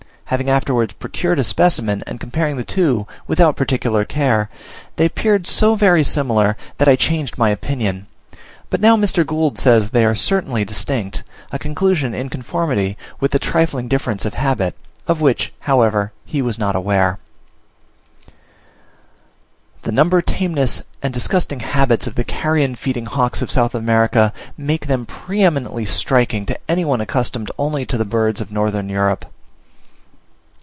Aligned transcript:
Having 0.31 0.49
afterwards 0.49 0.93
procured 0.93 1.39
a 1.39 1.43
specimen, 1.43 2.05
and 2.07 2.17
comparing 2.17 2.55
the 2.55 2.63
two 2.63 3.05
without 3.27 3.57
particular 3.57 4.05
care, 4.05 4.49
they 4.95 5.03
appeared 5.07 5.45
so 5.45 5.75
very 5.75 6.05
similar, 6.05 6.55
that 6.77 6.87
I 6.87 6.95
changed 6.95 7.37
my 7.37 7.49
opinion; 7.49 8.07
but 8.69 8.79
now 8.79 8.95
Mr. 8.95 9.27
Gould 9.27 9.59
says 9.59 9.89
that 9.89 9.91
they 9.91 10.05
are 10.05 10.15
certainly 10.15 10.63
distinct; 10.63 11.23
a 11.51 11.59
conclusion 11.59 12.13
in 12.13 12.29
conformity 12.29 12.97
with 13.19 13.31
the 13.31 13.39
trifling 13.39 13.89
difference 13.89 14.23
of 14.23 14.35
habit, 14.35 14.73
of 15.05 15.19
which, 15.19 15.51
of 15.67 15.91
course, 15.91 16.11
he 16.23 16.41
was 16.41 16.57
not 16.57 16.77
aware. 16.77 17.19
The 19.81 19.91
number, 19.91 20.21
tameness, 20.21 20.83
and 21.03 21.13
disgusting 21.13 21.59
habits 21.59 22.07
of 22.07 22.15
the 22.15 22.23
carrion 22.23 22.75
feeding 22.75 23.05
hawks 23.05 23.41
of 23.41 23.51
South 23.51 23.75
America 23.75 24.31
make 24.55 24.87
them 24.87 25.05
pre 25.05 25.41
eminently 25.43 25.83
striking 25.83 26.45
to 26.45 26.57
any 26.69 26.85
one 26.85 27.01
accustomed 27.01 27.51
only 27.57 27.85
to 27.85 27.97
the 27.97 28.05
birds 28.05 28.39
of 28.39 28.49
Northern 28.49 28.87
Europe. 28.87 29.25